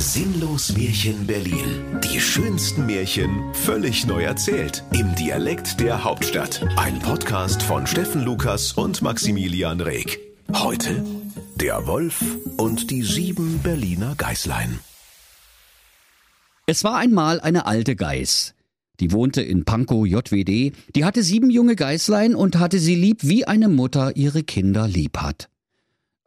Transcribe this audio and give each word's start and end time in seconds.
Sinnlos 0.00 0.76
Märchen 0.76 1.26
Berlin. 1.26 1.98
Die 2.04 2.20
schönsten 2.20 2.86
Märchen 2.86 3.52
völlig 3.52 4.06
neu 4.06 4.22
erzählt. 4.22 4.84
Im 4.92 5.12
Dialekt 5.16 5.80
der 5.80 6.04
Hauptstadt. 6.04 6.64
Ein 6.76 7.00
Podcast 7.00 7.64
von 7.64 7.84
Steffen 7.84 8.22
Lukas 8.22 8.74
und 8.74 9.02
Maximilian 9.02 9.80
Reg. 9.80 10.20
Heute 10.54 11.04
der 11.56 11.88
Wolf 11.88 12.24
und 12.58 12.92
die 12.92 13.02
sieben 13.02 13.58
Berliner 13.64 14.14
Geißlein. 14.16 14.78
Es 16.66 16.84
war 16.84 16.96
einmal 16.96 17.40
eine 17.40 17.66
alte 17.66 17.96
Geiß. 17.96 18.54
Die 19.00 19.10
wohnte 19.10 19.42
in 19.42 19.64
Pankow 19.64 20.06
JWD. 20.06 20.74
Die 20.94 21.04
hatte 21.04 21.24
sieben 21.24 21.50
junge 21.50 21.74
Geißlein 21.74 22.36
und 22.36 22.60
hatte 22.60 22.78
sie 22.78 22.94
lieb, 22.94 23.24
wie 23.24 23.46
eine 23.46 23.68
Mutter 23.68 24.14
ihre 24.14 24.44
Kinder 24.44 24.86
lieb 24.86 25.18
hat. 25.18 25.48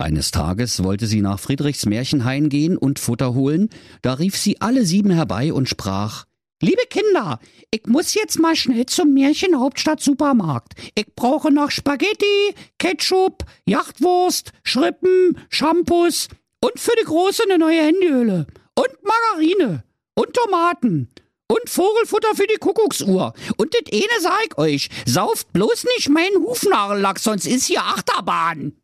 Eines 0.02 0.32
Tages 0.32 0.84
wollte 0.84 1.06
sie 1.06 1.22
nach 1.22 1.40
Friedrichs 1.40 1.86
Märchenhain 1.86 2.50
gehen 2.50 2.76
und 2.76 2.98
Futter 2.98 3.36
holen, 3.36 3.70
da 4.02 4.16
rief 4.16 4.36
sie 4.36 4.60
alle 4.60 4.86
sieben 4.86 5.12
herbei 5.12 5.54
und 5.54 5.70
sprach 5.70 6.26
Liebe 6.62 6.82
Kinder, 6.90 7.40
ich 7.72 7.86
muss 7.88 8.14
jetzt 8.14 8.40
mal 8.40 8.56
schnell 8.56 8.86
zum 8.86 9.14
Märchenhauptstadt 9.14 10.02
Supermarkt. 10.02 10.74
Ich 10.96 11.08
brauche 11.16 11.52
noch 11.52 11.72
Spaghetti, 11.72 12.54
Ketchup, 12.78 13.46
Jachtwurst, 13.66 14.52
Schrippen, 14.64 15.40
Shampoos 15.50 16.28
und 16.62 16.80
für 16.80 16.94
die 17.00 17.06
Große 17.06 17.44
eine 17.48 17.58
neue 17.58 17.82
Handyhülle 17.82 18.48
und 18.76 18.90
Margarine 19.04 19.84
und 20.16 20.34
Tomaten 20.34 21.10
und 21.48 21.70
Vogelfutter 21.70 22.36
für 22.36 22.48
die 22.48 22.60
Kuckucksuhr. 22.60 23.34
Und 23.58 23.74
das 23.74 23.94
eine 23.94 24.22
sag 24.22 24.46
ich 24.48 24.58
euch, 24.58 24.90
sauft 25.06 25.52
bloß 25.54 25.86
nicht 25.96 26.10
meinen 26.10 26.44
Hufnagellack, 26.44 27.20
sonst 27.20 27.46
ist 27.46 27.66
hier 27.66 27.84
Achterbahn. 27.84 28.81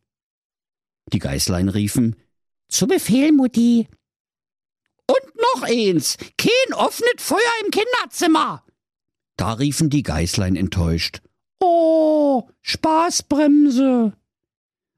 Die 1.13 1.19
Geißlein 1.19 1.69
riefen, 1.69 2.15
Zu 2.69 2.87
Befehl, 2.87 3.31
Mutti. 3.31 3.87
Und 5.07 5.35
noch 5.35 5.63
eins, 5.63 6.17
kein 6.37 6.73
offnet 6.73 7.21
Feuer 7.21 7.39
im 7.63 7.71
Kinderzimmer. 7.71 8.65
Da 9.37 9.53
riefen 9.53 9.89
die 9.89 10.03
Geißlein 10.03 10.55
enttäuscht, 10.55 11.21
Oh, 11.59 12.49
Spaßbremse. 12.61 14.13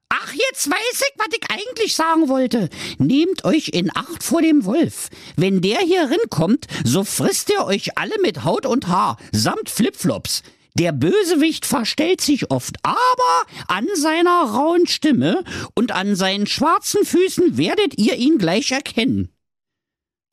Ach, 0.09 0.33
jetzt 0.33 0.69
weiß 0.69 1.01
ich, 1.01 1.13
was 1.17 1.27
ich 1.31 1.49
eigentlich 1.51 1.95
sagen 1.95 2.27
wollte. 2.27 2.69
Nehmt 2.97 3.45
euch 3.45 3.69
in 3.69 3.95
Acht 3.95 4.23
vor 4.23 4.41
dem 4.41 4.65
Wolf. 4.65 5.09
Wenn 5.37 5.61
der 5.61 5.79
hier 5.79 6.09
rinkommt, 6.09 6.65
so 6.83 7.03
frisst 7.03 7.51
er 7.51 7.65
euch 7.65 7.97
alle 7.97 8.15
mit 8.21 8.43
Haut 8.43 8.65
und 8.65 8.87
Haar, 8.87 9.17
samt 9.31 9.69
Flipflops. 9.69 10.41
Der 10.75 10.91
Bösewicht 10.91 11.65
verstellt 11.65 12.21
sich 12.21 12.51
oft, 12.51 12.77
aber 12.83 13.45
an 13.67 13.87
seiner 13.95 14.43
rauen 14.43 14.87
Stimme 14.87 15.43
und 15.75 15.91
an 15.91 16.15
seinen 16.15 16.47
schwarzen 16.47 17.03
Füßen 17.05 17.57
werdet 17.57 17.97
ihr 17.97 18.15
ihn 18.15 18.37
gleich 18.37 18.71
erkennen. 18.71 19.29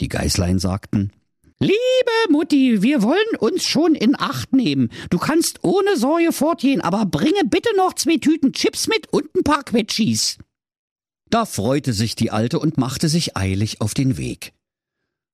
Die 0.01 0.09
Geißlein 0.09 0.59
sagten, 0.59 1.13
Liebe 1.59 1.75
Mutti, 2.29 2.83
wir 2.83 3.03
wollen 3.03 3.37
uns 3.39 3.65
schon 3.65 3.95
in 3.95 4.15
Acht 4.19 4.53
nehmen. 4.53 4.91
Du 5.09 5.19
kannst 5.19 5.65
ohne 5.65 5.97
Sorge 5.97 6.33
fortgehen, 6.33 6.83
aber 6.83 7.07
bringe 7.07 7.45
bitte 7.47 7.71
noch 7.77 7.95
zwei 7.95 8.19
Tüten 8.19 8.53
Chips 8.53 8.89
mit 8.89 9.11
und 9.11 9.35
ein 9.35 9.43
paar 9.43 9.63
Quetschis. 9.63 10.37
Da 11.31 11.47
freute 11.47 11.95
sich 11.95 12.15
die 12.15 12.31
Alte 12.31 12.59
und 12.59 12.77
machte 12.77 13.09
sich 13.09 13.39
eilig 13.39 13.81
auf 13.81 13.95
den 13.95 14.19
Weg. 14.19 14.53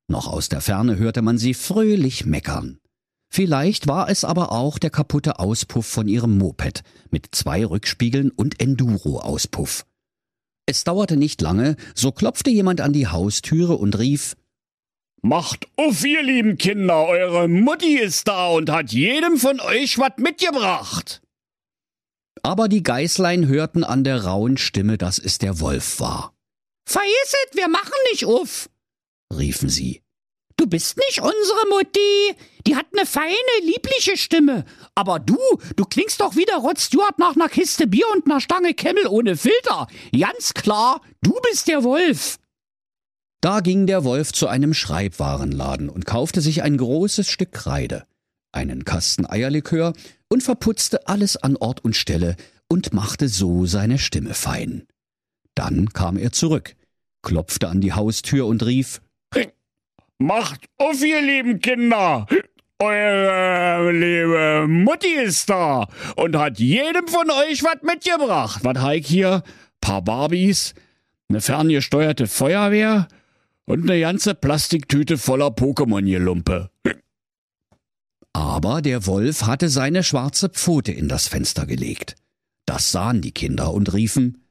Noch 0.07 0.29
aus 0.29 0.49
der 0.49 0.61
Ferne 0.61 0.97
hörte 0.97 1.23
man 1.23 1.39
sie 1.39 1.55
fröhlich 1.55 2.25
meckern. 2.25 2.79
Vielleicht 3.35 3.87
war 3.87 4.11
es 4.11 4.25
aber 4.25 4.53
auch 4.53 4.79
der 4.79 4.91
kaputte 4.91 5.39
Auspuff 5.39 5.87
von 5.87 6.07
ihrem 6.07 6.37
Moped 6.37 6.83
mit 7.11 7.29
zwei 7.33 7.65
Rückspiegeln 7.65 8.31
und 8.31 8.61
Enduro-Auspuff. 8.61 9.87
Es 10.67 10.85
dauerte 10.85 11.17
nicht 11.17 11.41
lange, 11.41 11.77
so 11.95 12.13
klopfte 12.13 12.51
jemand 12.51 12.83
an 12.83 12.93
die 12.93 13.09
Haustüre 13.09 13.77
und 13.77 13.99
rief 13.99 14.37
Macht 15.23 15.67
auf, 15.77 16.05
ihr 16.05 16.23
lieben 16.23 16.59
Kinder, 16.59 17.07
eure 17.07 17.49
Mutti 17.49 17.97
ist 17.99 18.29
da 18.29 18.49
und 18.49 18.69
hat 18.69 18.93
jedem 18.93 19.39
von 19.39 19.61
euch 19.61 19.99
was 19.99 20.19
mitgebracht. 20.19 21.23
Aber 22.43 22.69
die 22.69 22.83
Geißlein 22.83 23.47
hörten 23.47 23.83
an 23.83 24.05
der 24.05 24.25
rauen 24.25 24.59
Stimme, 24.59 24.99
dass 24.99 25.19
es 25.19 25.39
der 25.39 25.59
Wolf 25.59 26.01
war. 26.01 26.35
Vergisset, 26.85 27.55
wir 27.55 27.69
machen 27.69 27.93
nicht 28.11 28.27
auf, 28.27 28.69
riefen 29.35 29.71
sie. 29.71 30.02
Du 30.63 30.69
bist 30.69 30.97
nicht 30.97 31.19
unsere 31.19 31.69
Mutti. 31.71 32.37
Die 32.69 32.77
hat 32.77 32.93
ne 32.93 33.05
feine, 33.05 33.35
liebliche 33.65 34.17
Stimme. 34.17 34.65
Aber 34.95 35.19
du, 35.19 35.37
du 35.75 35.85
klingst 35.85 36.21
doch 36.21 36.37
wieder 36.37 36.55
Rod 36.59 36.79
Stewart 36.79 37.19
nach 37.19 37.35
ner 37.35 37.49
Kiste 37.49 37.89
Bier 37.89 38.05
und 38.15 38.29
ner 38.29 38.41
Stange 38.41 38.73
Kemmel 38.73 39.09
ohne 39.09 39.37
Filter. 39.37 39.89
Ganz 40.17 40.55
klar, 40.55 41.01
du 41.21 41.33
bist 41.51 41.67
der 41.67 41.83
Wolf. 41.83 42.39
Da 43.41 43.59
ging 43.59 43.89
der 43.89 44.05
Wolf 44.05 44.33
zu 44.33 44.47
einem 44.47 44.73
Schreibwarenladen 44.73 45.89
und 45.89 46.07
kaufte 46.07 46.41
sich 46.41 46.63
ein 46.63 46.77
großes 46.77 47.29
Stück 47.29 47.51
Kreide, 47.51 48.05
einen 48.53 48.85
Kasten 48.85 49.27
Eierlikör 49.27 49.95
und 50.29 50.45
verputzte 50.45 51.09
alles 51.09 51.37
an 51.37 51.57
Ort 51.57 51.85
und 51.85 51.97
Stelle 51.97 52.37
und 52.69 52.93
machte 52.93 53.27
so 53.27 53.67
seine 53.67 53.99
Stimme 53.99 54.33
fein. 54.33 54.87
Dann 55.57 55.93
kam 55.93 56.17
er 56.17 56.31
zurück, 56.31 56.77
klopfte 57.21 57.69
an 57.69 57.81
die 57.81 57.95
Haustür 57.95 58.47
und 58.47 58.65
rief 58.65 59.01
Macht 60.23 60.67
auf, 60.79 61.03
ihr 61.03 61.21
lieben 61.21 61.59
Kinder! 61.59 62.29
Eure 62.79 63.91
liebe 63.91 64.67
Mutti 64.69 65.13
ist 65.15 65.51
da 65.51 65.89
und 66.15 66.37
hat 66.37 66.61
jedem 66.61 67.09
von 67.09 67.29
euch 67.29 67.65
was 67.65 67.83
mitgebracht. 67.83 68.61
Was 68.63 68.81
heik 68.81 69.05
hier? 69.05 69.43
Paar 69.81 70.03
Barbies, 70.03 70.75
ne 71.29 71.41
ferngesteuerte 71.41 72.29
Feuerwehr 72.29 73.09
und 73.65 73.85
ne 73.85 73.99
ganze 73.99 74.37
Plastiktüte 74.37 75.19
voller 75.19 75.49
Pokémon-Gelumpe. 75.49 76.71
Aber 78.33 78.81
der 78.81 79.07
Wolf 79.07 79.43
hatte 79.43 79.69
seine 79.69 80.05
schwarze 80.05 80.51
Pfote 80.51 80.93
in 80.93 81.09
das 81.09 81.27
Fenster 81.27 81.67
gelegt. 81.67 82.15
Das 82.65 82.93
sahen 82.93 83.23
die 83.23 83.33
Kinder 83.33 83.73
und 83.75 83.93
riefen 83.93 84.42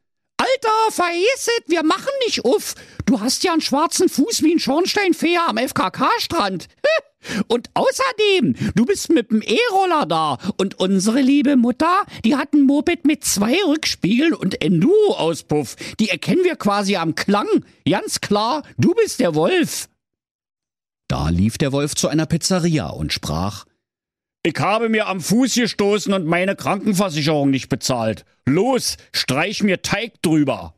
Alter, 0.41 0.91
vergesset, 0.91 1.65
wir 1.67 1.83
machen 1.83 2.09
nicht 2.25 2.43
uff. 2.45 2.73
Du 3.05 3.19
hast 3.19 3.43
ja 3.43 3.51
einen 3.51 3.61
schwarzen 3.61 4.09
Fuß 4.09 4.41
wie 4.41 4.55
ein 4.55 4.59
Schornsteinfeger 4.59 5.47
am 5.47 5.57
FKK-Strand. 5.57 6.67
Und 7.47 7.69
außerdem, 7.75 8.55
du 8.73 8.85
bist 8.85 9.11
mit 9.11 9.29
dem 9.29 9.43
E-Roller 9.43 10.07
da 10.07 10.39
und 10.57 10.79
unsere 10.79 11.21
liebe 11.21 11.55
Mutter, 11.55 12.01
die 12.25 12.35
hat 12.35 12.53
ein 12.53 12.61
Moped 12.61 13.05
mit 13.05 13.23
zwei 13.23 13.55
Rückspiegeln 13.67 14.33
und 14.33 14.59
Enduro-Auspuff. 14.59 15.75
Die 15.99 16.09
erkennen 16.09 16.43
wir 16.43 16.55
quasi 16.55 16.95
am 16.95 17.13
Klang. 17.13 17.47
Ganz 17.87 18.21
klar, 18.21 18.63
du 18.79 18.95
bist 18.95 19.19
der 19.19 19.35
Wolf. 19.35 19.87
Da 21.07 21.29
lief 21.29 21.59
der 21.59 21.71
Wolf 21.71 21.93
zu 21.93 22.07
einer 22.07 22.25
Pizzeria 22.25 22.87
und 22.87 23.13
sprach, 23.13 23.65
ich 24.43 24.57
habe 24.59 24.89
mir 24.89 25.07
am 25.07 25.21
Fuß 25.21 25.55
gestoßen 25.55 26.13
und 26.13 26.25
meine 26.25 26.55
Krankenversicherung 26.55 27.49
nicht 27.49 27.69
bezahlt. 27.69 28.25
Los, 28.45 28.97
streich 29.13 29.63
mir 29.63 29.81
Teig 29.81 30.21
drüber. 30.21 30.75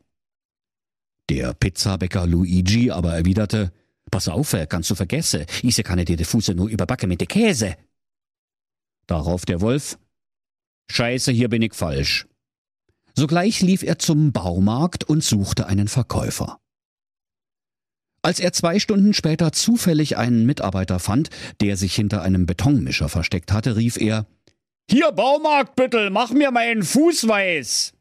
Der 1.30 1.54
Pizzabäcker 1.54 2.26
Luigi 2.26 2.90
aber 2.90 3.14
erwiderte, 3.14 3.72
Pass 4.10 4.28
auf, 4.28 4.54
kannst 4.68 4.90
du 4.90 4.94
vergessen, 4.94 5.46
ich 5.62 5.82
kann 5.82 5.98
dir 6.04 6.16
die 6.16 6.24
Fuße 6.24 6.54
nur 6.54 6.68
überbacken 6.68 7.08
mit 7.08 7.20
de 7.20 7.26
Käse. 7.26 7.76
Darauf 9.06 9.44
der 9.44 9.60
Wolf, 9.60 9.98
Scheiße, 10.90 11.32
hier 11.32 11.48
bin 11.48 11.62
ich 11.62 11.74
falsch. 11.74 12.26
Sogleich 13.16 13.60
lief 13.60 13.82
er 13.82 13.98
zum 13.98 14.32
Baumarkt 14.32 15.04
und 15.04 15.22
suchte 15.22 15.66
einen 15.66 15.88
Verkäufer. 15.88 16.60
Als 18.24 18.40
er 18.40 18.54
zwei 18.54 18.78
Stunden 18.78 19.12
später 19.12 19.52
zufällig 19.52 20.16
einen 20.16 20.46
Mitarbeiter 20.46 20.98
fand, 20.98 21.28
der 21.60 21.76
sich 21.76 21.94
hinter 21.94 22.22
einem 22.22 22.46
Betonmischer 22.46 23.10
versteckt 23.10 23.52
hatte, 23.52 23.76
rief 23.76 24.00
er 24.00 24.26
Hier, 24.90 25.12
Baumarktbüttel, 25.12 26.08
mach 26.08 26.30
mir 26.30 26.50
meinen 26.50 26.84
Fuß 26.84 27.28
weiß. 27.28 27.92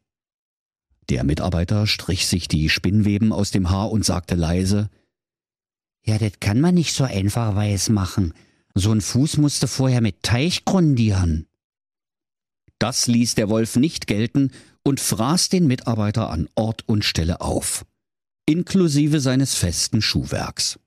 Der 1.10 1.26
Mitarbeiter 1.26 1.88
strich 1.88 2.26
sich 2.26 2.48
die 2.48 2.70
Spinnweben 2.70 3.34
aus 3.34 3.52
dem 3.52 3.70
Haar 3.70 3.92
und 3.92 4.06
sagte 4.06 4.36
leise 4.36 4.90
Ja, 6.06 6.18
das 6.18 6.40
kann 6.40 6.62
man 6.62 6.76
nicht 6.76 6.94
so 6.94 7.04
einfach 7.04 7.58
weiß 7.58 7.90
machen. 7.90 8.34
So 8.74 8.94
ein 8.94 9.02
Fuß 9.02 9.36
musste 9.36 9.68
vorher 9.68 10.00
mit 10.00 10.24
Teich 10.24 10.64
grundieren. 10.64 11.48
Das 12.80 13.08
ließ 13.08 13.36
der 13.36 13.50
Wolf 13.50 13.76
nicht 13.76 14.08
gelten 14.08 14.52
und 14.86 15.02
fraß 15.02 15.50
den 15.50 15.68
Mitarbeiter 15.68 16.30
an 16.30 16.48
Ort 16.56 16.88
und 16.88 17.04
Stelle 17.04 17.42
auf 17.42 17.86
inklusive 18.46 19.20
seines 19.20 19.56
festen 19.56 20.02
Schuhwerks. 20.02 20.80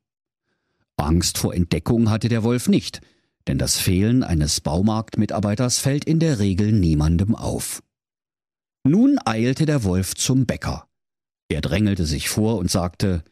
Angst 0.96 1.38
vor 1.38 1.54
Entdeckung 1.54 2.10
hatte 2.10 2.28
der 2.28 2.42
Wolf 2.42 2.68
nicht, 2.68 3.00
denn 3.46 3.58
das 3.58 3.78
Fehlen 3.78 4.22
eines 4.22 4.60
Baumarktmitarbeiters 4.60 5.78
fällt 5.78 6.04
in 6.04 6.18
der 6.18 6.38
Regel 6.38 6.72
niemandem 6.72 7.34
auf. 7.34 7.82
Nun 8.84 9.18
eilte 9.24 9.66
der 9.66 9.84
Wolf 9.84 10.14
zum 10.14 10.46
Bäcker. 10.46 10.86
Er 11.48 11.60
drängelte 11.60 12.06
sich 12.06 12.28
vor 12.28 12.58
und 12.58 12.70
sagte 12.70 13.24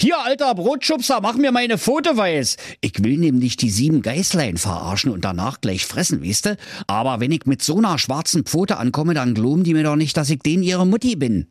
Hier, 0.00 0.18
alter 0.18 0.54
Brotschubser, 0.54 1.20
mach 1.20 1.36
mir 1.36 1.52
meine 1.52 1.78
Pfote 1.78 2.16
weiß. 2.16 2.56
Ich 2.80 3.02
will 3.02 3.16
nämlich 3.16 3.56
die 3.56 3.70
sieben 3.70 4.02
Geißlein 4.02 4.58
verarschen 4.58 5.10
und 5.10 5.24
danach 5.24 5.60
gleich 5.60 5.86
fressen, 5.86 6.22
weißt 6.22 6.56
Aber 6.86 7.20
wenn 7.20 7.32
ich 7.32 7.46
mit 7.46 7.62
so 7.62 7.78
einer 7.78 7.98
schwarzen 7.98 8.44
Pfote 8.44 8.76
ankomme, 8.78 9.14
dann 9.14 9.34
glauben 9.34 9.64
die 9.64 9.74
mir 9.74 9.84
doch 9.84 9.96
nicht, 9.96 10.16
dass 10.16 10.30
ich 10.30 10.40
denen 10.40 10.62
ihre 10.62 10.86
Mutti 10.86 11.16
bin. 11.16 11.48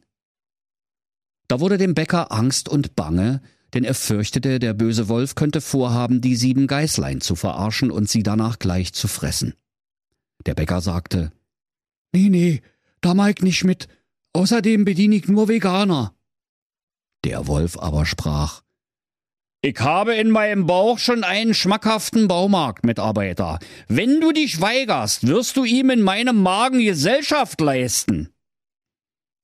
Da 1.47 1.59
wurde 1.59 1.77
dem 1.77 1.93
Bäcker 1.93 2.31
Angst 2.31 2.69
und 2.69 2.95
Bange, 2.95 3.41
denn 3.73 3.83
er 3.83 3.93
fürchtete, 3.93 4.59
der 4.59 4.73
böse 4.73 5.09
Wolf 5.09 5.35
könnte 5.35 5.61
vorhaben, 5.61 6.21
die 6.21 6.35
sieben 6.35 6.67
Geißlein 6.67 7.21
zu 7.21 7.35
verarschen 7.35 7.91
und 7.91 8.09
sie 8.09 8.23
danach 8.23 8.59
gleich 8.59 8.93
zu 8.93 9.07
fressen. 9.07 9.53
Der 10.45 10.55
Bäcker 10.55 10.81
sagte, 10.81 11.31
Nee, 12.13 12.29
nee, 12.29 12.61
da 13.01 13.13
mag 13.13 13.35
ich 13.37 13.43
nicht 13.43 13.63
mit. 13.65 13.87
Außerdem 14.33 14.85
bediene 14.85 15.15
ich 15.15 15.27
nur 15.27 15.47
Veganer. 15.47 16.13
Der 17.25 17.47
Wolf 17.47 17.77
aber 17.77 18.05
sprach, 18.05 18.61
ich 19.61 19.79
habe 19.79 20.13
in 20.13 20.29
meinem 20.29 20.67
Bauch 20.67 20.99
schon 20.99 21.23
einen 21.23 21.55
schmackhaften 21.55 22.27
Baumarktmitarbeiter. 22.27 23.57
Wenn 23.87 24.21
du 24.21 24.31
dich 24.31 24.61
weigerst, 24.61 25.25
wirst 25.25 25.57
du 25.57 25.63
ihm 25.63 25.89
in 25.89 26.03
meinem 26.03 26.39
Magen 26.43 26.85
Gesellschaft 26.85 27.59
leisten. 27.61 28.29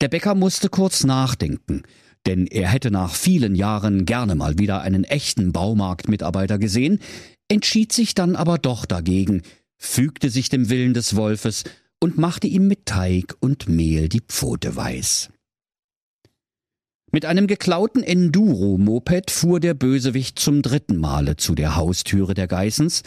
Der 0.01 0.07
Bäcker 0.07 0.33
musste 0.33 0.69
kurz 0.69 1.03
nachdenken, 1.03 1.83
denn 2.25 2.47
er 2.47 2.69
hätte 2.69 2.89
nach 2.89 3.13
vielen 3.13 3.53
Jahren 3.53 4.05
gerne 4.05 4.33
mal 4.33 4.57
wieder 4.57 4.81
einen 4.81 5.03
echten 5.03 5.51
Baumarktmitarbeiter 5.51 6.57
gesehen, 6.57 6.99
entschied 7.47 7.93
sich 7.93 8.15
dann 8.15 8.35
aber 8.35 8.57
doch 8.57 8.87
dagegen, 8.87 9.43
fügte 9.77 10.31
sich 10.31 10.49
dem 10.49 10.69
Willen 10.69 10.95
des 10.95 11.15
Wolfes 11.15 11.65
und 11.99 12.17
machte 12.17 12.47
ihm 12.47 12.67
mit 12.67 12.87
Teig 12.87 13.35
und 13.41 13.69
Mehl 13.69 14.09
die 14.09 14.21
Pfote 14.21 14.75
weiß. 14.75 15.29
Mit 17.11 17.25
einem 17.25 17.45
geklauten 17.45 18.01
Enduro-Moped 18.01 19.29
fuhr 19.29 19.59
der 19.59 19.75
Bösewicht 19.75 20.39
zum 20.39 20.63
dritten 20.63 20.97
Male 20.97 21.35
zu 21.35 21.53
der 21.53 21.75
Haustüre 21.75 22.33
der 22.33 22.47
Geißens, 22.47 23.03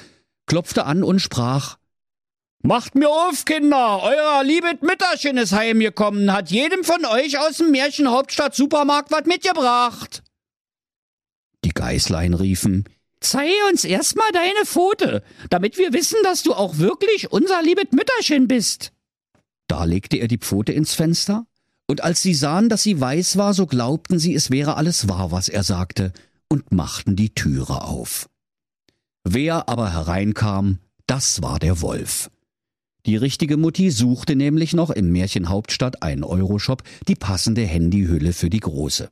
klopfte 0.47 0.85
an 0.85 1.02
und 1.02 1.19
sprach 1.19 1.79
Macht 2.66 2.94
mir 2.94 3.11
auf, 3.11 3.44
Kinder! 3.44 4.00
Euer 4.02 4.43
liebet 4.43 4.82
Mütterchen 4.82 5.37
ist 5.37 5.52
heimgekommen, 5.52 6.32
hat 6.32 6.50
jedem 6.50 6.82
von 6.82 7.05
euch 7.05 7.38
aus 7.38 7.58
dem 7.58 7.70
Märchenhauptstadt 7.70 8.55
Supermarkt 8.55 9.12
was 9.12 9.26
mitgebracht. 9.26 10.22
Die 11.62 11.75
Geißlein 11.75 12.32
riefen 12.32 12.84
Zeih 13.20 13.52
uns 13.70 13.84
erstmal 13.84 14.32
deine 14.32 14.64
Pfote, 14.64 15.22
damit 15.50 15.76
wir 15.76 15.93
wissen, 15.93 16.16
dass 16.22 16.43
du 16.43 16.55
auch 16.55 16.78
wirklich 16.78 17.31
unser 17.31 17.62
liebet 17.62 17.93
Mütterchen 17.93 18.49
bist. 18.49 18.93
Da 19.69 19.84
legte 19.84 20.16
er 20.16 20.28
die 20.28 20.38
Pfote 20.38 20.72
ins 20.72 20.94
Fenster, 20.94 21.46
und 21.87 22.02
als 22.02 22.22
sie 22.22 22.34
sahen, 22.34 22.70
dass 22.70 22.82
sie 22.82 22.99
weiß 22.99 23.37
war, 23.37 23.52
so 23.52 23.66
glaubten 23.66 24.19
sie, 24.19 24.34
es 24.34 24.50
wäre 24.50 24.78
alles 24.78 25.06
wahr, 25.06 25.32
was 25.32 25.50
er 25.50 25.64
sagte, 25.64 26.14
und 26.49 26.72
machten 26.72 27.14
die 27.14 27.34
Türe 27.34 27.82
auf. 27.82 28.26
Wer 29.22 29.69
aber 29.69 29.93
hereinkam, 29.93 30.78
das 31.06 31.43
war 31.43 31.58
der 31.58 31.82
Wolf. 31.82 32.31
Die 33.06 33.16
richtige 33.16 33.58
Mutti 33.58 33.90
suchte 33.90 34.34
nämlich 34.34 34.72
noch 34.72 34.90
im 34.90 35.12
Märchenhauptstadt 35.12 36.02
ein 36.02 36.24
Euroshop 36.24 36.82
die 37.06 37.16
passende 37.16 37.62
Handyhülle 37.62 38.32
für 38.32 38.48
die 38.48 38.60
Große. 38.60 39.10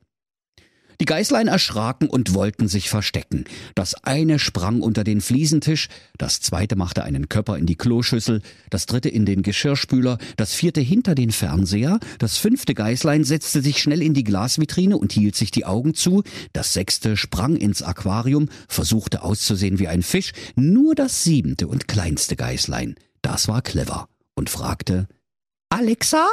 Die 1.02 1.04
Geißlein 1.04 1.48
erschraken 1.48 2.08
und 2.08 2.32
wollten 2.32 2.68
sich 2.68 2.88
verstecken. 2.88 3.44
Das 3.74 3.94
eine 3.94 4.38
sprang 4.38 4.82
unter 4.82 5.04
den 5.04 5.20
Fliesentisch, 5.20 5.88
das 6.16 6.40
zweite 6.40 6.76
machte 6.76 7.02
einen 7.02 7.28
Körper 7.28 7.58
in 7.58 7.66
die 7.66 7.74
Kloschüssel, 7.74 8.40
das 8.70 8.86
dritte 8.86 9.08
in 9.08 9.26
den 9.26 9.42
Geschirrspüler, 9.42 10.18
das 10.36 10.54
vierte 10.54 10.80
hinter 10.80 11.14
den 11.14 11.32
Fernseher, 11.32 11.98
das 12.18 12.38
fünfte 12.38 12.74
Geißlein 12.74 13.24
setzte 13.24 13.62
sich 13.62 13.78
schnell 13.78 14.00
in 14.00 14.14
die 14.14 14.24
Glasvitrine 14.24 14.96
und 14.96 15.12
hielt 15.12 15.34
sich 15.34 15.50
die 15.50 15.64
Augen 15.64 15.94
zu, 15.94 16.22
das 16.52 16.72
sechste 16.72 17.16
sprang 17.16 17.56
ins 17.56 17.82
Aquarium, 17.82 18.48
versuchte 18.68 19.22
auszusehen 19.22 19.80
wie 19.80 19.88
ein 19.88 20.02
Fisch, 20.02 20.32
nur 20.54 20.94
das 20.94 21.24
siebente 21.24 21.66
und 21.66 21.88
kleinste 21.88 22.36
Geißlein, 22.36 22.94
das 23.22 23.48
war 23.48 23.62
clever 23.62 24.08
und 24.34 24.50
fragte 24.50 25.08
Alexa, 25.70 26.28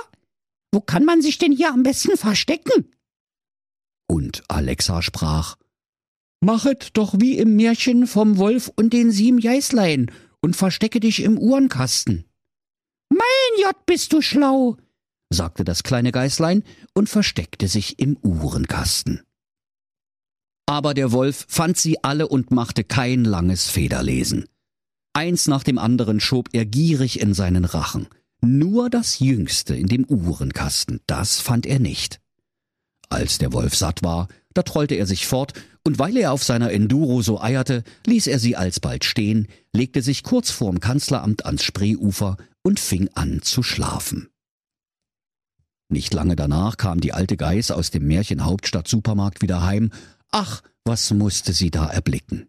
wo 0.71 0.81
kann 0.81 1.05
man 1.05 1.21
sich 1.21 1.37
denn 1.37 1.51
hier 1.51 1.71
am 1.71 1.83
besten 1.83 2.17
verstecken? 2.17 2.91
Und 4.07 4.43
Alexa 4.47 5.01
sprach 5.01 5.55
Machet 6.41 6.91
doch 6.93 7.15
wie 7.19 7.37
im 7.37 7.55
Märchen 7.55 8.07
vom 8.07 8.37
Wolf 8.37 8.71
und 8.75 8.93
den 8.93 9.11
sieben 9.11 9.39
Geißlein 9.39 10.11
und 10.41 10.55
verstecke 10.55 10.99
dich 10.99 11.21
im 11.21 11.37
Uhrenkasten. 11.37 12.25
Mein 13.09 13.61
Jott, 13.61 13.85
bist 13.85 14.13
du 14.13 14.21
schlau, 14.21 14.77
sagte 15.29 15.63
das 15.63 15.83
kleine 15.83 16.11
Geißlein 16.11 16.63
und 16.93 17.09
versteckte 17.09 17.67
sich 17.67 17.99
im 17.99 18.17
Uhrenkasten. 18.17 19.21
Aber 20.65 20.93
der 20.93 21.11
Wolf 21.11 21.45
fand 21.49 21.77
sie 21.77 22.03
alle 22.03 22.27
und 22.27 22.51
machte 22.51 22.83
kein 22.83 23.25
langes 23.25 23.69
Federlesen. 23.69 24.47
Eins 25.13 25.47
nach 25.47 25.63
dem 25.63 25.77
anderen 25.77 26.19
schob 26.19 26.49
er 26.53 26.65
gierig 26.65 27.19
in 27.19 27.33
seinen 27.33 27.65
Rachen. 27.65 28.07
Nur 28.41 28.89
das 28.89 29.19
Jüngste 29.19 29.75
in 29.75 29.87
dem 29.87 30.05
Uhrenkasten, 30.05 31.01
das 31.07 31.41
fand 31.41 31.65
er 31.65 31.79
nicht. 31.79 32.21
Als 33.09 33.37
der 33.37 33.51
Wolf 33.51 33.75
satt 33.75 34.03
war, 34.03 34.27
da 34.53 34.63
trollte 34.63 34.95
er 34.95 35.05
sich 35.05 35.27
fort, 35.27 35.53
und 35.83 35.99
weil 35.99 36.15
er 36.17 36.31
auf 36.31 36.43
seiner 36.43 36.71
Enduro 36.71 37.21
so 37.21 37.41
eierte, 37.41 37.83
ließ 38.05 38.27
er 38.27 38.39
sie 38.39 38.55
alsbald 38.55 39.03
stehen, 39.03 39.47
legte 39.73 40.01
sich 40.01 40.23
kurz 40.23 40.51
vorm 40.51 40.79
Kanzleramt 40.79 41.45
ans 41.45 41.63
Spreeufer 41.63 42.37
und 42.61 42.79
fing 42.79 43.09
an 43.15 43.41
zu 43.41 43.63
schlafen. 43.63 44.29
Nicht 45.89 46.13
lange 46.13 46.35
danach 46.35 46.77
kam 46.77 47.01
die 47.01 47.13
alte 47.13 47.35
Geiß 47.35 47.71
aus 47.71 47.89
dem 47.89 48.05
Märchenhauptstadt 48.05 48.87
Supermarkt 48.87 49.41
wieder 49.41 49.63
heim. 49.63 49.91
Ach, 50.31 50.61
was 50.85 51.11
musste 51.11 51.53
sie 51.53 51.71
da 51.71 51.87
erblicken? 51.87 52.47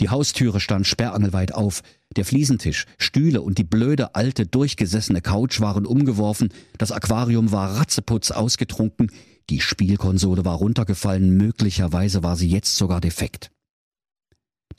Die 0.00 0.10
Haustüre 0.10 0.60
stand 0.60 0.86
sperrangelweit 0.86 1.54
auf, 1.54 1.82
der 2.16 2.24
Fliesentisch, 2.24 2.86
Stühle 2.98 3.42
und 3.42 3.58
die 3.58 3.64
blöde 3.64 4.14
alte 4.14 4.46
durchgesessene 4.46 5.22
Couch 5.22 5.60
waren 5.60 5.86
umgeworfen, 5.86 6.52
das 6.78 6.92
Aquarium 6.92 7.52
war 7.52 7.78
ratzeputz 7.78 8.30
ausgetrunken, 8.30 9.10
die 9.48 9.60
Spielkonsole 9.60 10.44
war 10.44 10.56
runtergefallen, 10.56 11.36
möglicherweise 11.36 12.22
war 12.22 12.36
sie 12.36 12.48
jetzt 12.48 12.76
sogar 12.76 13.00
defekt. 13.00 13.50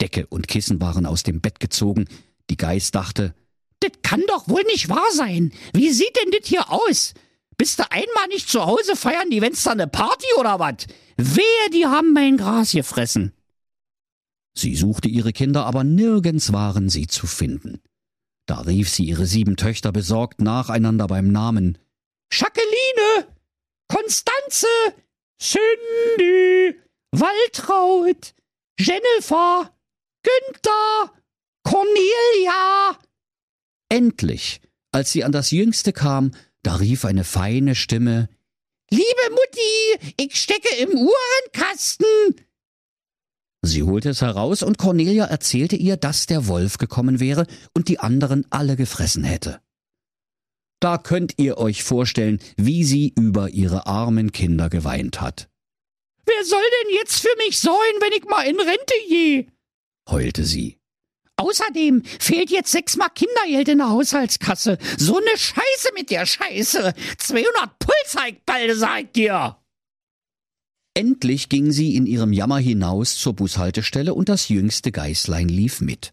Decke 0.00 0.26
und 0.26 0.46
Kissen 0.46 0.80
waren 0.80 1.06
aus 1.06 1.22
dem 1.22 1.40
Bett 1.40 1.58
gezogen. 1.58 2.06
Die 2.50 2.56
Geiß 2.56 2.92
dachte, 2.92 3.34
das 3.80 3.92
kann 4.02 4.22
doch 4.28 4.48
wohl 4.48 4.62
nicht 4.64 4.88
wahr 4.88 5.10
sein. 5.12 5.52
Wie 5.72 5.90
sieht 5.90 6.16
denn 6.16 6.32
das 6.32 6.48
hier 6.48 6.70
aus? 6.70 7.14
Bist 7.56 7.78
du 7.78 7.90
einmal 7.90 8.28
nicht 8.28 8.48
zu 8.48 8.64
Hause, 8.64 8.94
feiern 8.94 9.30
die 9.30 9.40
Wenn's 9.40 9.64
da 9.64 9.74
ne 9.74 9.88
Party 9.88 10.26
oder 10.38 10.58
wat? 10.58 10.86
Wehe, 11.16 11.70
die 11.72 11.86
haben 11.86 12.12
mein 12.12 12.36
Gras 12.36 12.72
gefressen. 12.72 13.32
Sie 14.58 14.74
suchte 14.74 15.08
ihre 15.08 15.32
Kinder, 15.32 15.66
aber 15.66 15.84
nirgends 15.84 16.52
waren 16.52 16.88
sie 16.88 17.06
zu 17.06 17.28
finden. 17.28 17.80
Da 18.46 18.62
rief 18.62 18.90
sie 18.90 19.04
ihre 19.04 19.24
sieben 19.24 19.56
Töchter 19.56 19.92
besorgt 19.92 20.40
nacheinander 20.40 21.06
beim 21.06 21.30
Namen. 21.30 21.78
Jacqueline! 22.32 23.28
Konstanze, 23.86 24.66
Cindy, 25.40 26.74
Waltraud, 27.12 28.34
Jennifer, 28.80 29.72
Günther, 30.24 31.12
Cornelia. 31.62 32.98
Endlich, 33.88 34.60
als 34.90 35.12
sie 35.12 35.22
an 35.22 35.30
das 35.30 35.52
Jüngste 35.52 35.92
kam, 35.92 36.32
da 36.64 36.74
rief 36.74 37.04
eine 37.04 37.22
feine 37.22 37.76
Stimme 37.76 38.28
Liebe 38.90 39.30
Mutti, 39.30 40.14
ich 40.16 40.34
stecke 40.34 40.74
im 40.78 40.90
Uhrenkasten. 40.96 42.06
Sie 43.62 43.82
holte 43.82 44.10
es 44.10 44.22
heraus 44.22 44.62
und 44.62 44.78
Cornelia 44.78 45.24
erzählte 45.24 45.76
ihr, 45.76 45.96
dass 45.96 46.26
der 46.26 46.46
Wolf 46.46 46.78
gekommen 46.78 47.20
wäre 47.20 47.46
und 47.74 47.88
die 47.88 47.98
anderen 47.98 48.46
alle 48.50 48.76
gefressen 48.76 49.24
hätte. 49.24 49.60
Da 50.80 50.96
könnt 50.96 51.34
ihr 51.38 51.58
euch 51.58 51.82
vorstellen, 51.82 52.38
wie 52.56 52.84
sie 52.84 53.12
über 53.16 53.50
ihre 53.50 53.86
armen 53.86 54.30
Kinder 54.30 54.70
geweint 54.70 55.20
hat. 55.20 55.48
Wer 56.24 56.44
soll 56.44 56.62
denn 56.84 56.94
jetzt 56.94 57.20
für 57.20 57.36
mich 57.38 57.58
sorgen, 57.58 58.00
wenn 58.00 58.12
ich 58.12 58.24
mal 58.26 58.42
in 58.42 58.60
Rente 58.60 58.94
gehe? 59.08 59.46
heulte 60.08 60.44
sie. 60.44 60.78
Außerdem 61.36 62.02
fehlt 62.04 62.50
jetzt 62.50 62.72
sechsmal 62.72 63.10
Kindergeld 63.14 63.68
in 63.68 63.78
der 63.78 63.90
Haushaltskasse. 63.90 64.78
So 64.96 65.18
ne 65.20 65.36
Scheiße 65.36 65.90
mit 65.94 66.10
der 66.10 66.26
Scheiße. 66.26 66.94
200 67.18 67.78
Pulseigbälde, 67.78 68.76
sagt 68.76 69.16
ihr. 69.16 69.56
Endlich 70.98 71.48
ging 71.48 71.70
sie 71.70 71.94
in 71.94 72.06
ihrem 72.06 72.32
Jammer 72.32 72.58
hinaus 72.58 73.16
zur 73.16 73.32
Bushaltestelle 73.32 74.14
und 74.14 74.28
das 74.28 74.48
jüngste 74.48 74.90
Geißlein 74.90 75.48
lief 75.48 75.80
mit. 75.80 76.12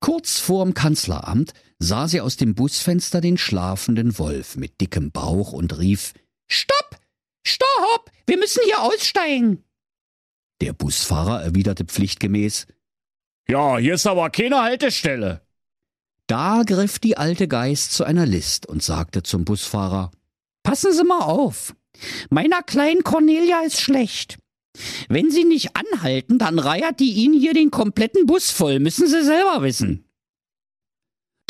Kurz 0.00 0.38
vorm 0.38 0.74
Kanzleramt 0.74 1.54
sah 1.78 2.06
sie 2.06 2.20
aus 2.20 2.36
dem 2.36 2.54
Busfenster 2.54 3.22
den 3.22 3.38
schlafenden 3.38 4.18
Wolf 4.18 4.56
mit 4.56 4.82
dickem 4.82 5.12
Bauch 5.12 5.54
und 5.54 5.78
rief 5.78 6.12
Stopp. 6.46 6.98
Stopp. 7.42 8.10
Wir 8.26 8.36
müssen 8.36 8.60
hier 8.66 8.82
aussteigen. 8.82 9.64
Der 10.60 10.74
Busfahrer 10.74 11.42
erwiderte 11.42 11.86
pflichtgemäß 11.86 12.66
Ja, 13.48 13.78
hier 13.78 13.94
ist 13.94 14.06
aber 14.06 14.28
keine 14.28 14.60
Haltestelle. 14.60 15.40
Da 16.26 16.64
griff 16.66 16.98
die 16.98 17.16
alte 17.16 17.48
Geist 17.48 17.94
zu 17.94 18.04
einer 18.04 18.26
List 18.26 18.66
und 18.66 18.82
sagte 18.82 19.22
zum 19.22 19.46
Busfahrer 19.46 20.10
Passen 20.62 20.92
Sie 20.92 21.04
mal 21.04 21.20
auf. 21.20 21.74
Meiner 22.30 22.62
kleinen 22.62 23.04
Cornelia 23.04 23.60
ist 23.60 23.80
schlecht. 23.80 24.38
Wenn 25.08 25.30
Sie 25.30 25.44
nicht 25.44 25.70
anhalten, 25.76 26.38
dann 26.38 26.58
reiert 26.58 27.00
die 27.00 27.12
Ihnen 27.12 27.38
hier 27.38 27.54
den 27.54 27.70
kompletten 27.70 28.26
Bus 28.26 28.50
voll, 28.50 28.80
müssen 28.80 29.06
Sie 29.06 29.22
selber 29.22 29.62
wissen. 29.62 30.04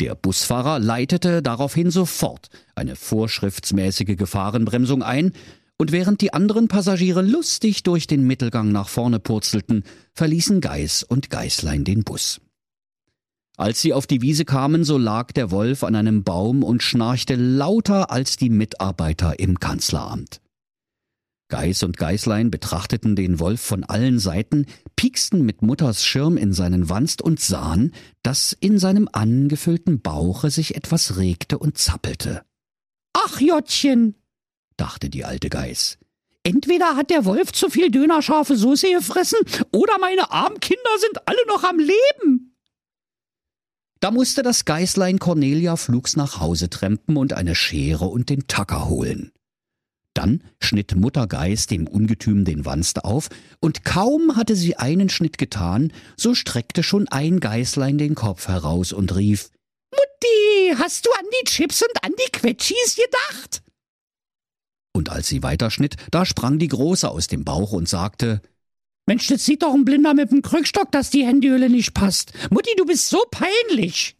Der 0.01 0.13
Busfahrer 0.13 0.79
leitete 0.79 1.41
daraufhin 1.41 1.89
sofort 1.89 2.49
eine 2.75 2.95
vorschriftsmäßige 2.95 4.17
Gefahrenbremsung 4.17 5.03
ein, 5.03 5.31
und 5.77 5.91
während 5.91 6.21
die 6.21 6.33
anderen 6.33 6.69
Passagiere 6.69 7.21
lustig 7.21 7.83
durch 7.83 8.07
den 8.07 8.25
Mittelgang 8.25 8.71
nach 8.71 8.87
vorne 8.87 9.19
purzelten, 9.19 9.83
verließen 10.13 10.61
Geiß 10.61 11.03
und 11.03 11.29
Geißlein 11.29 11.83
den 11.83 12.03
Bus. 12.03 12.39
Als 13.57 13.81
sie 13.81 13.93
auf 13.93 14.07
die 14.07 14.21
Wiese 14.21 14.45
kamen, 14.45 14.83
so 14.83 14.97
lag 14.97 15.31
der 15.31 15.51
Wolf 15.51 15.83
an 15.83 15.95
einem 15.95 16.23
Baum 16.23 16.63
und 16.63 16.83
schnarchte 16.83 17.35
lauter 17.35 18.11
als 18.11 18.37
die 18.37 18.49
Mitarbeiter 18.49 19.39
im 19.39 19.59
Kanzleramt. 19.59 20.41
Geiß 21.49 21.83
und 21.83 21.97
Geißlein 21.97 22.49
betrachteten 22.49 23.15
den 23.15 23.39
Wolf 23.39 23.61
von 23.61 23.83
allen 23.83 24.17
Seiten, 24.19 24.65
pieksten 24.95 25.45
mit 25.45 25.61
Mutters 25.61 26.03
Schirm 26.03 26.37
in 26.37 26.53
seinen 26.53 26.89
Wanst 26.89 27.21
und 27.21 27.39
sahen, 27.39 27.93
dass 28.23 28.51
in 28.53 28.79
seinem 28.79 29.07
angefüllten 29.11 30.01
Bauche 30.01 30.49
sich 30.49 30.75
etwas 30.75 31.17
regte 31.17 31.59
und 31.59 31.77
zappelte. 31.77 32.43
Ach, 33.13 33.39
Jottchen, 33.39 34.15
dachte 34.77 35.09
die 35.09 35.23
alte 35.23 35.49
Geiß. 35.49 35.99
Entweder 36.43 36.95
hat 36.95 37.09
der 37.09 37.25
Wolf 37.25 37.51
zu 37.51 37.69
viel 37.69 37.89
dönerscharfe 37.89 38.55
Soße 38.55 38.91
gefressen, 38.91 39.39
oder 39.71 39.97
meine 39.99 40.31
armen 40.31 40.59
Kinder 40.59 40.89
sind 40.99 41.27
alle 41.27 41.45
noch 41.47 41.63
am 41.63 41.79
Leben. 41.79 42.55
Da 43.99 44.11
musste 44.11 44.43
das 44.43 44.65
Geißlein 44.65 45.19
Cornelia 45.19 45.75
flugs 45.77 46.15
nach 46.15 46.39
Hause 46.39 46.69
trempen 46.69 47.17
und 47.17 47.33
eine 47.33 47.55
Schere 47.55 48.05
und 48.05 48.29
den 48.29 48.47
Tacker 48.47 48.87
holen. 48.87 49.31
Dann 50.15 50.41
schnitt 50.61 50.95
Mutter 50.95 51.27
Geiß 51.27 51.67
dem 51.67 51.87
Ungetüm 51.87 52.45
den 52.45 52.65
Wanst 52.65 53.03
auf, 53.03 53.29
und 53.59 53.83
kaum 53.83 54.35
hatte 54.37 54.55
sie 54.55 54.77
einen 54.77 55.09
Schnitt 55.09 55.37
getan, 55.37 55.91
so 56.17 56.33
streckte 56.33 56.81
schon 56.81 57.07
ein 57.09 57.39
Geißlein 57.39 57.97
den 57.97 58.15
Kopf 58.15 58.47
heraus 58.47 58.93
und 58.93 59.15
rief 59.15 59.51
Mutti, 59.91 60.75
hast 60.79 61.05
du 61.05 61.11
an 61.11 61.25
die 61.41 61.45
Chips 61.45 61.81
und 61.81 62.03
an 62.03 62.11
die 62.17 62.31
Quetschis 62.31 62.95
gedacht? 62.95 63.61
Und 64.93 65.09
als 65.09 65.27
sie 65.27 65.43
weiterschnitt, 65.43 65.97
da 66.11 66.25
sprang 66.25 66.57
die 66.59 66.69
Große 66.69 67.09
aus 67.09 67.27
dem 67.27 67.43
Bauch 67.43 67.73
und 67.73 67.89
sagte 67.89 68.41
Mensch, 69.07 69.27
das 69.27 69.45
sieht 69.45 69.61
doch 69.61 69.73
ein 69.73 69.85
Blinder 69.85 70.13
mit 70.13 70.31
dem 70.31 70.41
Krückstock, 70.41 70.91
dass 70.91 71.09
die 71.09 71.25
Handyhülle 71.25 71.69
nicht 71.69 71.93
passt. 71.93 72.31
Mutti, 72.49 72.71
du 72.77 72.85
bist 72.85 73.09
so 73.09 73.21
peinlich. 73.29 74.15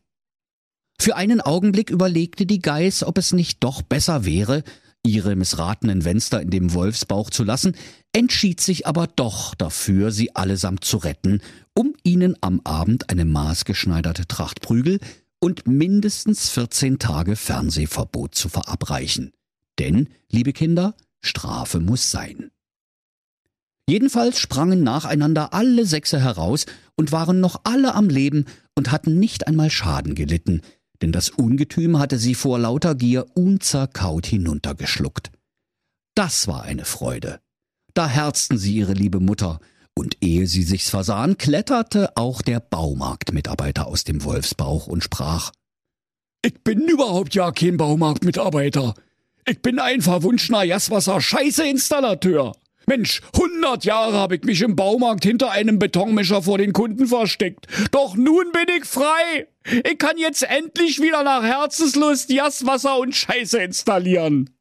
Für 1.00 1.16
einen 1.16 1.42
Augenblick 1.42 1.90
überlegte 1.90 2.46
die 2.46 2.60
Geiß, 2.60 3.04
ob 3.04 3.18
es 3.18 3.32
nicht 3.32 3.64
doch 3.64 3.82
besser 3.82 4.26
wäre, 4.26 4.64
ihre 5.06 5.36
missratenen 5.36 6.04
Wenster 6.04 6.42
in 6.42 6.50
dem 6.50 6.74
Wolfsbauch 6.74 7.30
zu 7.30 7.44
lassen, 7.44 7.76
entschied 8.12 8.60
sich 8.60 8.88
aber 8.88 9.08
doch 9.08 9.56
dafür, 9.56 10.12
sie 10.12 10.36
allesamt 10.36 10.84
zu 10.84 10.98
retten, 10.98 11.42
um 11.74 11.94
ihnen 12.04 12.36
am 12.42 12.62
Abend 12.64 13.10
eine 13.10 13.26
maßgeschneiderte 13.26 14.28
Tracht 14.28 14.62
Prügel 14.62 15.00
und 15.40 15.68
mindestens 15.68 16.50
14 16.50 17.00
Tage 17.00 17.36
Fernsehverbot 17.36 18.36
zu 18.36 18.50
verabreichen. 18.50 19.32
Denn, 19.78 20.10
liebe 20.30 20.54
Kinder, 20.54 20.96
Strafe 21.22 21.80
muss 21.80 22.12
sein. 22.12 22.52
Jedenfalls 23.88 24.40
sprangen 24.40 24.82
nacheinander 24.82 25.54
alle 25.54 25.86
Sechse 25.86 26.20
heraus 26.20 26.66
und 26.96 27.12
waren 27.12 27.40
noch 27.40 27.62
alle 27.66 27.94
am 27.94 28.10
Leben 28.10 28.46
und 28.74 28.92
hatten 28.92 29.20
nicht 29.20 29.48
einmal 29.48 29.70
Schaden 29.70 30.16
gelitten, 30.16 30.62
denn 31.02 31.12
das 31.12 31.30
Ungetüm 31.30 32.00
hatte 32.00 32.18
sie 32.18 32.36
vor 32.36 32.60
lauter 32.60 32.96
Gier 32.96 33.26
unzerkaut 33.36 34.26
hinuntergeschluckt. 34.26 35.32
Das 36.16 36.48
war 36.48 36.64
eine 36.64 36.86
Freude. 36.86 37.40
Da 37.94 38.08
herzten 38.08 38.58
sie 38.58 38.76
ihre 38.76 38.94
liebe 38.94 39.20
Mutter, 39.20 39.60
und 39.98 40.18
ehe 40.22 40.46
sie 40.46 40.64
sich's 40.64 40.90
versahen, 40.90 41.38
kletterte 41.38 42.16
auch 42.18 42.42
der 42.42 42.60
Baumarktmitarbeiter 42.60 43.88
aus 43.88 44.04
dem 44.04 44.24
Wolfsbauch 44.24 44.88
und 44.88 45.04
sprach 45.04 45.52
Ich 46.42 46.64
bin 46.64 46.88
überhaupt 46.88 47.34
ja 47.34 47.52
kein 47.52 47.78
Baumarktmitarbeiter. 47.78 48.94
Ich 49.48 49.62
bin 49.62 49.80
ein 49.80 50.02
verwunschener 50.02 50.64
Jaswasser 50.64 51.22
Scheiße-Installateur. 51.22 52.56
Mensch, 52.88 53.22
hundert 53.36 53.86
Jahre 53.86 54.18
habe 54.18 54.36
ich 54.36 54.44
mich 54.44 54.62
im 54.62 54.76
Baumarkt 54.76 55.24
hinter 55.24 55.52
einem 55.52 55.80
Betonmischer 55.80 56.44
vor 56.44 56.58
den 56.58 56.74
Kunden 56.74 57.08
versteckt. 57.08 57.68
Doch 57.92 58.16
nun 58.16 58.52
bin 58.52 58.66
ich 58.78 58.86
frei. 58.86 59.48
Ich 59.84 59.98
kann 59.98 60.18
jetzt 60.18 60.44
endlich 60.44 61.02
wieder 61.02 61.24
nach 61.24 61.44
Herzenslust 61.44 62.30
Jaswasser 62.30 63.00
und 63.00 63.16
Scheiße 63.16 63.58
installieren. 63.60 64.52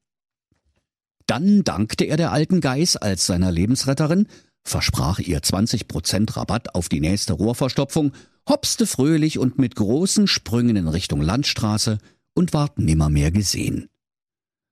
Dann 1.27 1.65
dankte 1.65 2.05
er 2.05 2.17
der 2.17 2.33
alten 2.33 2.61
Geiß 2.61 2.97
als 2.97 3.27
seiner 3.27 3.51
Lebensretterin, 3.51 4.29
versprach 4.63 5.19
ihr 5.19 5.41
20% 5.41 6.37
Rabatt 6.37 6.75
auf 6.75 6.89
die 6.89 7.01
nächste 7.01 7.35
Rohrverstopfung, 7.35 8.13
hopste 8.49 8.87
fröhlich 8.87 9.39
und 9.39 9.59
mit 9.59 9.75
großen 9.75 10.27
Sprüngen 10.27 10.77
in 10.77 10.89
Richtung 10.89 11.21
Landstraße 11.21 11.99
und 12.35 12.53
ward 12.53 12.79
nimmermehr 12.79 13.31
gesehen. 13.31 13.89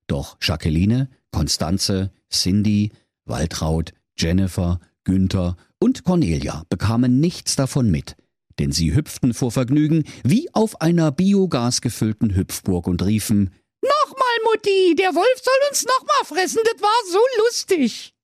Doch 0.07 0.37
Jacqueline, 0.43 1.09
Constanze, 1.31 2.13
Cindy, 2.31 2.93
Waltraud, 3.25 3.93
Jennifer, 4.17 4.81
Günther 5.05 5.57
und 5.79 6.05
Cornelia 6.05 6.65
bekamen 6.69 7.21
nichts 7.21 7.57
davon 7.57 7.91
mit, 7.91 8.17
denn 8.59 8.73
sie 8.73 8.95
hüpften 8.95 9.35
vor 9.35 9.51
Vergnügen 9.51 10.05
wie 10.25 10.53
auf 10.55 10.81
einer 10.81 11.11
biogasgefüllten 11.11 12.35
Hüpfburg 12.35 12.87
und 12.87 13.03
riefen 13.05 13.51
Nochmal, 13.83 14.37
Mutti, 14.45 14.95
der 14.97 15.15
Wolf 15.15 15.43
soll 15.43 15.69
uns 15.71 15.85
nochmal 15.85 16.25
fressen, 16.25 16.61
das 16.65 16.81
war 16.81 16.89
so 17.11 17.21
lustig. 17.45 18.15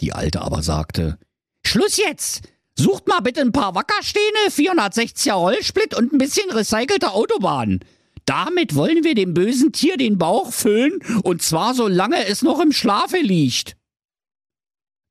Die 0.00 0.12
Alte 0.12 0.40
aber 0.40 0.62
sagte 0.62 1.18
Schluss 1.64 1.96
jetzt! 1.96 2.42
Sucht 2.78 3.08
mal 3.08 3.20
bitte 3.20 3.40
ein 3.40 3.52
paar 3.52 3.74
Wackerstähne, 3.74 4.50
460er 4.50 5.32
Rollsplit 5.32 5.96
und 5.96 6.12
ein 6.12 6.18
bisschen 6.18 6.50
recycelte 6.50 7.10
Autobahn. 7.10 7.80
Damit 8.26 8.74
wollen 8.74 9.04
wir 9.04 9.14
dem 9.14 9.34
bösen 9.34 9.72
Tier 9.72 9.96
den 9.96 10.18
Bauch 10.18 10.52
füllen, 10.52 11.00
und 11.22 11.42
zwar 11.42 11.74
solange 11.74 12.26
es 12.26 12.42
noch 12.42 12.60
im 12.60 12.72
Schlafe 12.72 13.18
liegt. 13.18 13.76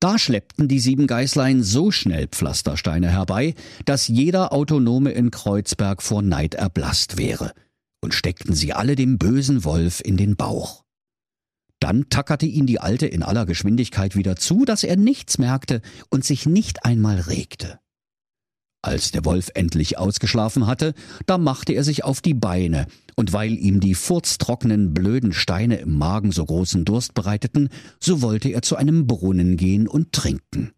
Da 0.01 0.19
schleppten 0.19 0.67
die 0.67 0.79
sieben 0.79 1.07
Geißlein 1.07 1.63
so 1.63 1.89
schnell 1.89 2.27
Pflastersteine 2.27 3.09
herbei, 3.09 3.55
dass 3.85 4.09
jeder 4.09 4.51
Autonome 4.51 5.11
in 5.11 5.31
Kreuzberg 5.31 6.03
vor 6.03 6.21
Neid 6.21 6.55
erblasst 6.55 7.17
wäre, 7.17 7.53
und 8.01 8.13
steckten 8.13 8.53
sie 8.53 8.73
alle 8.73 8.95
dem 8.95 9.17
bösen 9.17 9.63
Wolf 9.63 10.01
in 10.03 10.17
den 10.17 10.35
Bauch. 10.35 10.83
Dann 11.79 12.09
tackerte 12.09 12.45
ihn 12.45 12.65
die 12.65 12.79
Alte 12.79 13.07
in 13.07 13.23
aller 13.23 13.45
Geschwindigkeit 13.45 14.15
wieder 14.15 14.35
zu, 14.35 14.65
dass 14.65 14.83
er 14.83 14.97
nichts 14.97 15.37
merkte 15.37 15.81
und 16.09 16.25
sich 16.25 16.45
nicht 16.45 16.85
einmal 16.85 17.21
regte. 17.21 17.79
Als 18.85 19.09
der 19.09 19.25
Wolf 19.25 19.49
endlich 19.55 19.97
ausgeschlafen 19.97 20.67
hatte, 20.67 20.93
da 21.25 21.39
machte 21.39 21.73
er 21.73 21.83
sich 21.83 22.03
auf 22.03 22.21
die 22.21 22.35
Beine, 22.35 22.85
und 23.15 23.33
weil 23.33 23.53
ihm 23.53 23.79
die 23.79 23.95
furztrockenen, 23.95 24.93
blöden 24.93 25.33
Steine 25.33 25.77
im 25.77 25.97
Magen 25.97 26.31
so 26.31 26.45
großen 26.45 26.85
Durst 26.85 27.15
bereiteten, 27.15 27.69
so 27.99 28.21
wollte 28.21 28.49
er 28.49 28.61
zu 28.61 28.75
einem 28.75 29.07
Brunnen 29.07 29.57
gehen 29.57 29.87
und 29.87 30.11
trinken. 30.11 30.71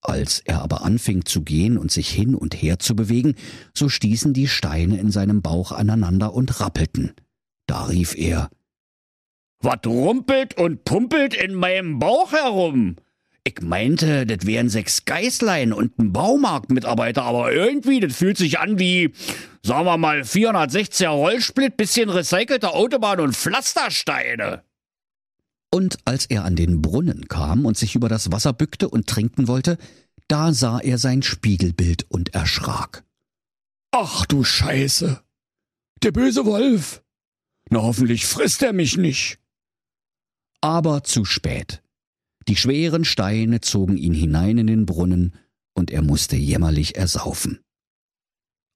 Als 0.00 0.40
er 0.46 0.62
aber 0.62 0.82
anfing 0.82 1.26
zu 1.26 1.42
gehen 1.42 1.76
und 1.76 1.92
sich 1.92 2.08
hin 2.08 2.34
und 2.34 2.54
her 2.54 2.78
zu 2.78 2.96
bewegen, 2.96 3.34
so 3.74 3.90
stießen 3.90 4.32
die 4.32 4.48
Steine 4.48 4.98
in 4.98 5.10
seinem 5.10 5.42
Bauch 5.42 5.72
aneinander 5.72 6.32
und 6.32 6.58
rappelten. 6.60 7.12
Da 7.66 7.84
rief 7.84 8.16
er 8.16 8.48
Was 9.60 9.80
rumpelt 9.84 10.56
und 10.56 10.84
pumpelt 10.84 11.34
in 11.34 11.52
meinem 11.52 11.98
Bauch 11.98 12.32
herum? 12.32 12.96
Ich 13.46 13.62
meinte, 13.62 14.26
das 14.26 14.44
wären 14.44 14.68
sechs 14.68 15.04
Geißlein 15.04 15.72
und 15.72 16.00
ein 16.00 16.12
Baumarktmitarbeiter, 16.12 17.22
aber 17.22 17.52
irgendwie, 17.52 18.00
das 18.00 18.16
fühlt 18.16 18.36
sich 18.36 18.58
an 18.58 18.80
wie, 18.80 19.12
sagen 19.62 19.86
wir 19.86 19.96
mal, 19.98 20.22
460er 20.22 21.10
Rollsplit, 21.10 21.76
bisschen 21.76 22.10
recycelte 22.10 22.70
Autobahn 22.70 23.20
und 23.20 23.36
Pflastersteine. 23.36 24.64
Und 25.70 25.98
als 26.04 26.26
er 26.26 26.44
an 26.44 26.56
den 26.56 26.82
Brunnen 26.82 27.28
kam 27.28 27.66
und 27.66 27.76
sich 27.76 27.94
über 27.94 28.08
das 28.08 28.32
Wasser 28.32 28.52
bückte 28.52 28.88
und 28.88 29.06
trinken 29.06 29.46
wollte, 29.46 29.78
da 30.26 30.52
sah 30.52 30.80
er 30.80 30.98
sein 30.98 31.22
Spiegelbild 31.22 32.04
und 32.10 32.34
erschrak. 32.34 33.04
Ach 33.92 34.26
du 34.26 34.42
Scheiße. 34.42 35.22
Der 36.02 36.10
böse 36.10 36.46
Wolf. 36.46 37.00
Na 37.70 37.80
hoffentlich 37.80 38.26
frisst 38.26 38.60
er 38.64 38.72
mich 38.72 38.96
nicht. 38.96 39.38
Aber 40.60 41.04
zu 41.04 41.24
spät. 41.24 41.80
Die 42.48 42.56
schweren 42.56 43.04
Steine 43.04 43.60
zogen 43.60 43.96
ihn 43.96 44.14
hinein 44.14 44.58
in 44.58 44.66
den 44.66 44.86
Brunnen, 44.86 45.34
und 45.74 45.90
er 45.90 46.02
musste 46.02 46.36
jämmerlich 46.36 46.96
ersaufen. 46.96 47.60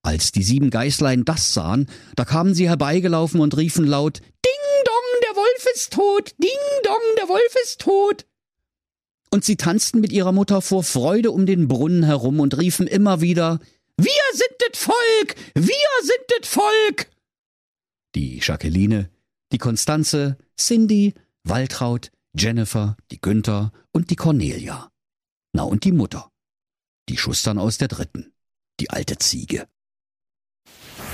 Als 0.02 0.32
die 0.32 0.42
sieben 0.42 0.70
Geißlein 0.70 1.24
das 1.24 1.52
sahen, 1.52 1.86
da 2.16 2.24
kamen 2.24 2.54
sie 2.54 2.68
herbeigelaufen 2.68 3.40
und 3.40 3.56
riefen 3.56 3.86
laut 3.86 4.20
Ding 4.20 4.84
dong, 4.84 5.20
der 5.22 5.36
Wolf 5.36 5.66
ist 5.74 5.92
tot. 5.92 6.34
Ding 6.42 6.50
dong, 6.84 7.02
der 7.18 7.28
Wolf 7.28 7.54
ist 7.62 7.80
tot. 7.80 8.26
Und 9.30 9.44
sie 9.44 9.56
tanzten 9.56 10.00
mit 10.00 10.10
ihrer 10.12 10.32
Mutter 10.32 10.60
vor 10.62 10.82
Freude 10.82 11.30
um 11.30 11.46
den 11.46 11.68
Brunnen 11.68 12.02
herum 12.02 12.40
und 12.40 12.58
riefen 12.58 12.86
immer 12.86 13.20
wieder 13.20 13.60
Wir 13.96 14.10
sind 14.32 14.56
det 14.60 14.76
Volk. 14.76 15.36
Wir 15.54 15.90
sind 16.02 16.24
det 16.30 16.46
Volk. 16.46 17.10
Die 18.14 18.40
Jacqueline, 18.42 19.10
die 19.52 19.58
Konstanze, 19.58 20.38
Cindy, 20.56 21.14
Waltraud, 21.44 22.10
Jennifer, 22.36 22.96
die 23.10 23.20
Günther 23.20 23.72
und 23.92 24.10
die 24.10 24.16
Cornelia. 24.16 24.90
Na 25.52 25.64
und 25.64 25.84
die 25.84 25.92
Mutter. 25.92 26.30
Die 27.08 27.16
Schustern 27.16 27.58
aus 27.58 27.78
der 27.78 27.88
dritten. 27.88 28.32
Die 28.78 28.90
alte 28.90 29.18
Ziege. 29.18 29.66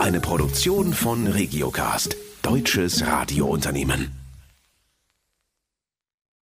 Eine 0.00 0.18
Produktion 0.18 0.92
von 0.92 1.28
Regiocast, 1.28 2.16
deutsches 2.42 3.06
Radiounternehmen. 3.06 4.25